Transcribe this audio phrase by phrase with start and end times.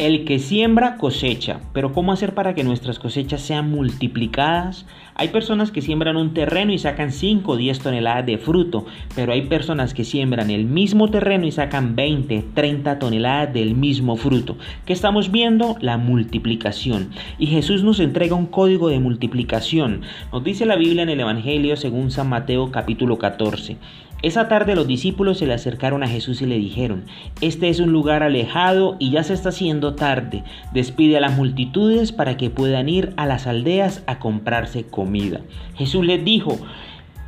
[0.00, 4.86] El que siembra cosecha, pero ¿cómo hacer para que nuestras cosechas sean multiplicadas?
[5.14, 9.34] Hay personas que siembran un terreno y sacan 5 o 10 toneladas de fruto, pero
[9.34, 14.56] hay personas que siembran el mismo terreno y sacan 20, 30 toneladas del mismo fruto.
[14.86, 15.76] ¿Qué estamos viendo?
[15.82, 17.10] La multiplicación.
[17.38, 20.00] Y Jesús nos entrega un código de multiplicación.
[20.32, 23.76] Nos dice la Biblia en el Evangelio según San Mateo capítulo 14.
[24.22, 27.04] Esa tarde los discípulos se le acercaron a Jesús y le dijeron,
[27.40, 30.44] Este es un lugar alejado y ya se está haciendo tarde.
[30.74, 35.40] Despide a las multitudes para que puedan ir a las aldeas a comprarse comida.
[35.74, 36.58] Jesús les dijo,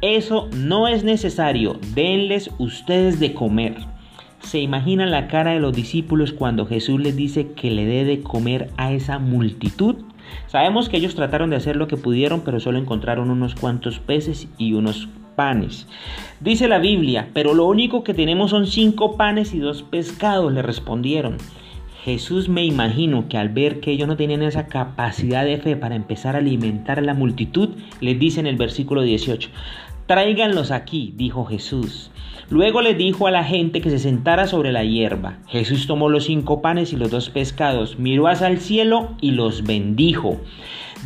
[0.03, 3.77] Eso no es necesario, denles ustedes de comer.
[4.41, 8.21] ¿Se imaginan la cara de los discípulos cuando Jesús les dice que le dé de
[8.21, 9.97] comer a esa multitud?
[10.47, 14.49] Sabemos que ellos trataron de hacer lo que pudieron, pero solo encontraron unos cuantos peces
[14.59, 15.87] y unos panes.
[16.41, 20.63] Dice la Biblia, pero lo único que tenemos son cinco panes y dos pescados, le
[20.63, 21.39] respondieron.
[22.05, 25.95] Jesús me imagino que al ver que ellos no tenían esa capacidad de fe para
[25.95, 29.51] empezar a alimentar a la multitud, les dice en el versículo 18,
[30.07, 32.11] tráiganlos aquí, dijo Jesús.
[32.51, 35.39] Luego le dijo a la gente que se sentara sobre la hierba.
[35.47, 39.63] Jesús tomó los cinco panes y los dos pescados, miró hacia el cielo y los
[39.63, 40.41] bendijo.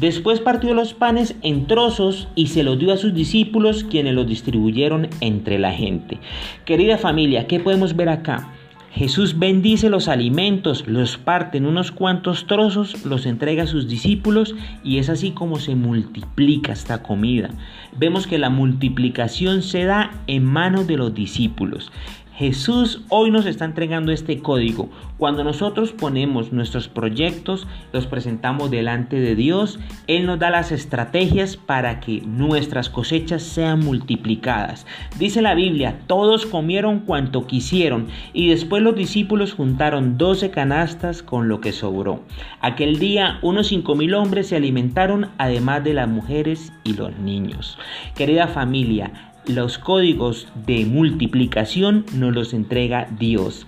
[0.01, 4.27] Después partió los panes en trozos y se los dio a sus discípulos quienes los
[4.27, 6.19] distribuyeron entre la gente.
[6.67, 8.53] Querida familia, ¿qué podemos ver acá?
[8.97, 14.55] Jesús bendice los alimentos, los parte en unos cuantos trozos, los entrega a sus discípulos
[14.83, 17.51] y es así como se multiplica esta comida.
[17.99, 21.93] Vemos que la multiplicación se da en manos de los discípulos.
[22.37, 24.91] Jesús hoy nos está entregando este código.
[25.17, 31.57] Cuando nosotros ponemos nuestros proyectos, los presentamos delante de Dios, Él nos da las estrategias
[31.57, 34.87] para que nuestras cosechas sean multiplicadas.
[35.19, 41.49] Dice la Biblia, todos comieron cuanto quisieron y después los discípulos juntaron 12 canastas con
[41.49, 42.21] lo que sobró.
[42.61, 47.79] Aquel día unos cinco mil hombres se alimentaron además de las mujeres y los niños.
[48.15, 53.67] Querida familia, los códigos de multiplicación nos los entrega Dios.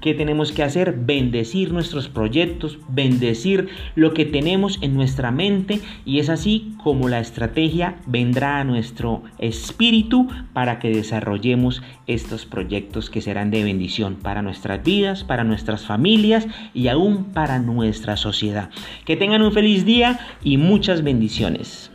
[0.00, 0.92] ¿Qué tenemos que hacer?
[0.96, 7.18] Bendecir nuestros proyectos, bendecir lo que tenemos en nuestra mente y es así como la
[7.18, 14.40] estrategia vendrá a nuestro espíritu para que desarrollemos estos proyectos que serán de bendición para
[14.40, 18.70] nuestras vidas, para nuestras familias y aún para nuestra sociedad.
[19.04, 21.90] Que tengan un feliz día y muchas bendiciones.